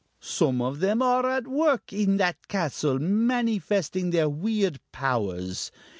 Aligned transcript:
Some 0.21 0.63
of 0.63 0.79
them 0.79 1.03
are 1.03 1.29
at 1.29 1.47
work 1.47 1.93
in 1.93 2.17
that 2.17 2.47
castle, 2.47 2.97
manifesting 2.97 4.09
their 4.09 4.29
weird 4.29 4.79
powers. 4.91 5.71